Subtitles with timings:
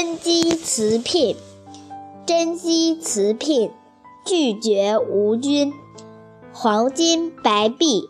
[0.00, 1.36] 真姬辞聘，
[2.24, 3.72] 真姬辞聘，
[4.24, 5.74] 拒绝吴君，
[6.52, 8.08] 黄金白璧，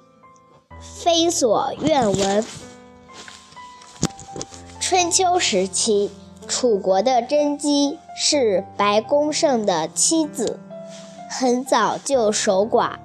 [0.82, 2.44] 非所愿闻。
[4.78, 6.10] 春秋时期，
[6.46, 10.60] 楚国的甄姬是白公胜的妻子，
[11.30, 12.96] 很早就守寡，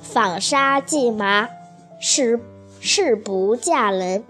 [0.00, 1.50] 纺纱系麻，
[2.00, 2.40] 是
[2.80, 4.24] 誓不嫁人。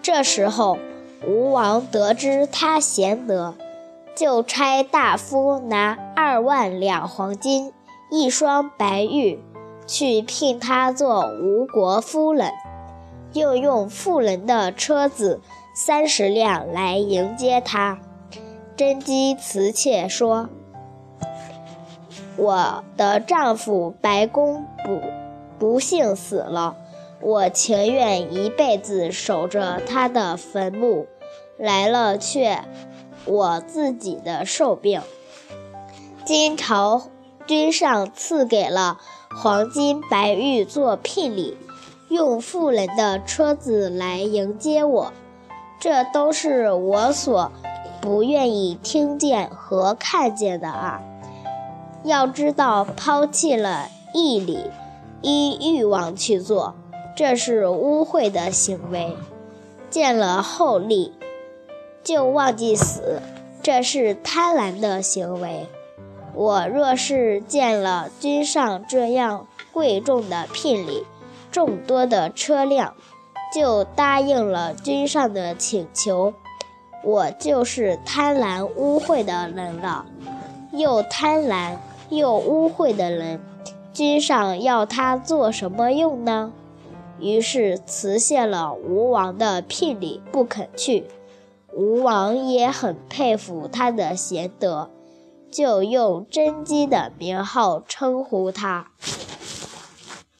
[0.00, 0.78] 这时候，
[1.26, 3.54] 吴王得知她贤德，
[4.14, 7.72] 就差大夫拿二万两黄金、
[8.10, 9.42] 一双白玉，
[9.86, 12.52] 去聘她做吴国夫人，
[13.32, 15.40] 又用妇人的车子。
[15.76, 17.98] 三十辆来迎接他。
[18.76, 20.48] 甄姬辞妾说
[22.38, 25.00] ：“我的丈夫白公不
[25.58, 26.76] 不幸死了，
[27.24, 31.06] 我情愿一辈子守着他的坟墓，
[31.56, 32.60] 来了却
[33.24, 35.00] 我自己的寿病。
[36.26, 37.04] 今朝
[37.46, 38.98] 君上赐给了
[39.34, 41.56] 黄金白玉做聘礼，
[42.10, 45.12] 用富人的车子来迎接我。”
[45.80, 47.50] 这都是我所
[48.02, 51.00] 不愿意听见和看见的啊！
[52.04, 54.58] 要知道，抛弃了义理，
[55.22, 56.74] 依欲望去做，
[57.16, 59.16] 这是污秽的行为；
[59.88, 61.12] 见了厚利，
[62.02, 63.22] 就忘记死，
[63.62, 65.66] 这是贪婪的行为。
[66.34, 71.04] 我若是见了君上这样贵重的聘礼，
[71.52, 72.94] 众多的车辆，
[73.54, 76.34] 就答应了君上的请求，
[77.04, 80.04] 我就是贪婪污秽的人了。
[80.72, 81.76] 又贪婪
[82.08, 83.40] 又污秽的人，
[83.92, 86.52] 君上要他做什么用呢？
[87.20, 91.04] 于是辞谢了吴王的聘礼，不肯去。
[91.72, 94.90] 吴王也很佩服他的贤德，
[95.50, 98.92] 就用甄姬的名号称呼他。